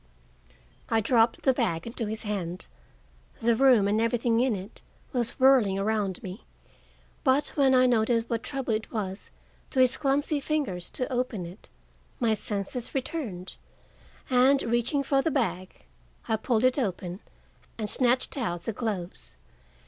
I 0.89 0.99
dropped 0.99 1.43
the 1.43 1.53
bag 1.53 1.85
into 1.85 2.07
his 2.07 2.23
hand. 2.23 2.65
The 3.39 3.55
room 3.55 3.87
and 3.87 4.01
everything 4.01 4.39
in 4.39 4.55
it 4.55 4.81
was 5.13 5.39
whirling 5.39 5.77
around 5.77 6.23
me. 6.23 6.43
But 7.23 7.49
when 7.49 7.75
I 7.75 7.85
noted 7.85 8.27
what 8.27 8.41
trouble 8.41 8.73
it 8.73 8.91
was 8.91 9.29
to 9.69 9.79
his 9.79 9.97
clumsy 9.97 10.39
fingers 10.39 10.89
to 10.89 11.13
open 11.13 11.45
it, 11.45 11.69
my 12.19 12.33
senses 12.33 12.95
returned 12.95 13.53
and, 14.27 14.63
reaching 14.63 15.03
for 15.03 15.21
the 15.21 15.29
bag, 15.29 15.83
I 16.27 16.35
pulled 16.35 16.63
it 16.63 16.79
open 16.79 17.19
and 17.77 17.87
snatched 17.87 18.35
out 18.39 18.63
the 18.63 18.73
gloves. 18.73 19.37